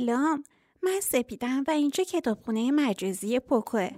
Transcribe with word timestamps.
سلام. 0.00 0.44
من 0.82 1.00
سپیدم 1.02 1.64
و 1.68 1.70
اینجا 1.70 2.04
کتابخونه 2.04 2.70
مجازی 2.70 3.38
پوکوه 3.38 3.88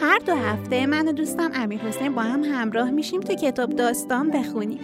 هر 0.00 0.18
دو 0.18 0.34
هفته 0.34 0.86
من 0.86 1.08
و 1.08 1.12
دوستم 1.12 1.50
امیر 1.54 1.80
حسین 1.80 2.14
با 2.14 2.22
هم 2.22 2.44
همراه 2.44 2.90
میشیم 2.90 3.20
تو 3.20 3.34
کتاب 3.34 3.70
داستان 3.70 4.30
بخونیم. 4.30 4.80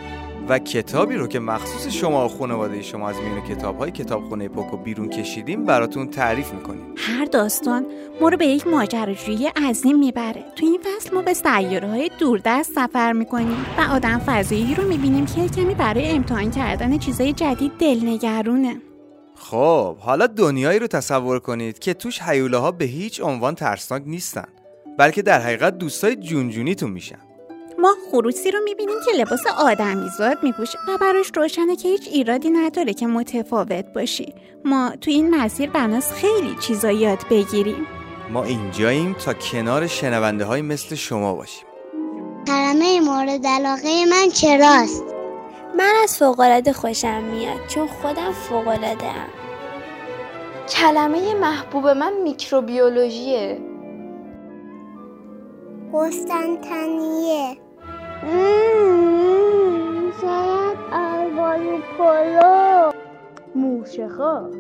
و 0.49 0.59
کتابی 0.59 1.15
رو 1.15 1.27
که 1.27 1.39
مخصوص 1.39 1.89
شما 1.89 2.25
و 2.25 2.29
خانواده 2.29 2.83
شما 2.83 3.09
از 3.09 3.17
میون 3.17 3.41
کتاب 3.49 3.79
های 3.79 3.91
کتابخونه 3.91 4.49
پوکو 4.49 4.77
بیرون 4.77 5.09
کشیدیم 5.09 5.65
براتون 5.65 6.09
تعریف 6.11 6.53
می‌کنیم. 6.53 6.95
هر 6.97 7.25
داستان 7.25 7.87
ما 8.21 8.29
رو 8.29 8.37
به 8.37 8.47
یک 8.47 8.67
ماجراجویی 8.67 9.47
عظیم 9.47 9.99
می‌بره. 9.99 10.45
تو 10.57 10.67
این 10.67 10.81
فصل 10.81 11.15
ما 11.15 11.23
به 11.23 11.35
سیاره 11.35 11.89
های 11.89 12.11
دوردست 12.19 12.73
سفر 12.73 13.13
می‌کنیم 13.13 13.67
و 13.79 13.93
آدم 13.93 14.19
فضایی 14.27 14.75
رو 14.75 14.89
می‌بینیم 14.89 15.27
که 15.27 15.49
کمی 15.49 15.75
برای 15.75 16.11
امتحان 16.11 16.51
کردن 16.51 16.99
چیزای 16.99 17.33
جدید 17.33 17.73
دلنگرونه. 17.79 18.77
خب 19.37 19.97
حالا 19.97 20.27
دنیایی 20.27 20.79
رو 20.79 20.87
تصور 20.87 21.39
کنید 21.39 21.79
که 21.79 21.95
توش 21.95 22.23
حیوله 22.23 22.57
ها 22.57 22.71
به 22.71 22.85
هیچ 22.85 23.21
عنوان 23.21 23.55
ترسناک 23.55 24.03
نیستن 24.07 24.49
بلکه 24.99 25.23
در 25.23 25.41
حقیقت 25.41 25.79
دوستای 25.79 26.17
جونجونیتون 26.17 26.91
میشن. 26.91 27.19
ما 27.79 27.95
خروسی 28.11 28.51
رو 28.51 28.59
می‌بینیم 28.65 28.97
که 29.07 29.23
لباس 29.23 29.47
آدمیزاد 29.47 30.39
میپوشه 30.43 30.79
و 30.89 30.99
براش 30.99 31.31
روشنه 31.37 31.77
که 31.77 31.89
هیچ 31.89 32.09
ایرادی 32.13 32.51
نداره 32.51 32.95
که 32.95 33.07
متفاوت 33.07 33.85
باشی. 33.95 34.35
ما 34.65 34.93
تو 35.01 35.11
این 35.11 35.35
مسیر 35.35 35.71
بناس 35.71 36.13
خیلی 36.13 36.57
چیزا 36.61 36.91
یاد 36.91 37.19
بگیریم. 37.31 37.87
ما 38.31 38.45
اینجاییم 38.45 39.13
تا 39.13 39.35
کنار 39.35 39.87
شنونده 39.87 40.45
های 40.45 40.63
مثل 40.63 40.95
شما 40.95 41.35
باشیم. 41.35 41.65
کلمه 42.47 43.01
مورد 43.01 43.47
علاقه 43.47 44.05
من 44.11 44.31
چراست؟ 44.31 45.14
من 45.79 45.93
از 46.03 46.19
فوقالعاده 46.19 46.73
خوشم 46.73 47.23
میاد 47.23 47.67
چون 47.69 47.87
خودم 47.87 48.33
فوقالعاده 48.33 49.07
ام 49.07 49.29
کلمه 50.69 51.35
محبوب 51.35 51.89
من 51.89 52.13
میکروبیولوژیه. 52.25 53.59
قسطنطنیه. 55.95 57.57
شاید 60.21 60.79
آلبالو 60.93 61.79
پلو 61.99 62.93
موشخا. 63.55 64.51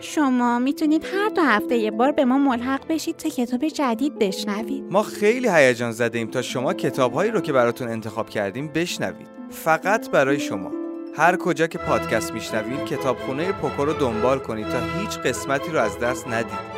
شما 0.00 0.58
می‌تونید 0.58 1.04
هر 1.04 1.28
دو 1.28 1.42
هفته 1.42 1.76
یه 1.76 1.90
بار 1.90 2.12
به 2.12 2.24
ما 2.24 2.38
ملحق 2.38 2.80
بشید 2.88 3.16
تا 3.16 3.28
کتاب 3.28 3.68
جدید 3.68 4.18
بشنوید. 4.18 4.84
ما 4.90 5.02
خیلی 5.02 5.48
هیجان 5.48 5.92
زده 5.92 6.18
ایم 6.18 6.30
تا 6.30 6.42
شما 6.42 6.74
کتابهایی 6.74 7.30
رو 7.30 7.40
که 7.40 7.52
براتون 7.52 7.88
انتخاب 7.88 8.28
کردیم 8.28 8.68
بشنوید. 8.68 9.35
فقط 9.64 10.10
برای 10.10 10.40
شما. 10.40 10.72
هر 11.16 11.36
کجا 11.36 11.66
که 11.66 11.78
پادکست 11.78 12.32
میشنوید 12.32 12.84
کتابخونه 12.84 13.52
پوکو 13.52 13.84
رو 13.84 13.92
دنبال 13.92 14.38
کنید 14.38 14.68
تا 14.68 14.78
هیچ 14.78 15.18
قسمتی 15.18 15.70
رو 15.70 15.78
از 15.78 15.98
دست 15.98 16.28
ندید. 16.28 16.76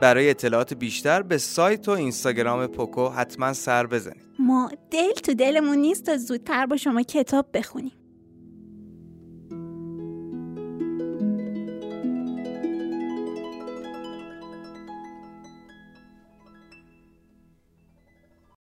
برای 0.00 0.30
اطلاعات 0.30 0.74
بیشتر 0.74 1.22
به 1.22 1.38
سایت 1.38 1.88
و 1.88 1.90
اینستاگرام 1.90 2.66
پوکو 2.66 3.08
حتما 3.08 3.52
سر 3.52 3.86
بزنید. 3.86 4.22
ما 4.38 4.70
دل 4.90 5.12
تو 5.12 5.34
دلمون 5.34 5.78
نیست 5.78 6.06
تا 6.06 6.16
زودتر 6.16 6.66
با 6.66 6.76
شما 6.76 7.02
کتاب 7.02 7.46
بخونیم. 7.54 8.01